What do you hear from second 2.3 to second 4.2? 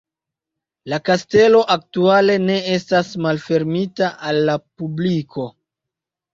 ne estas malfermita